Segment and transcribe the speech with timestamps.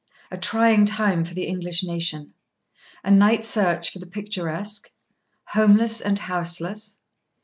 [0.31, 6.99] —A trying time for the English nation.—A night search for the picturesque.—Homeless and houseless.